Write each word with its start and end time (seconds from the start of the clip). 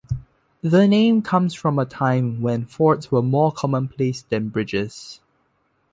The 0.63 0.87
name 0.87 1.21
comes 1.21 1.53
from 1.53 1.77
a 1.77 1.85
time 1.85 2.41
when 2.41 2.65
fords 2.65 3.11
were 3.11 3.21
more 3.21 3.51
commonplace 3.51 4.23
than 4.23 4.49
bridges. 4.49 5.19